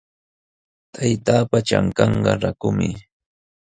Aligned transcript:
Taytaapa 0.93 1.57
trankanqa 1.67 2.31
rakumi. 2.41 2.89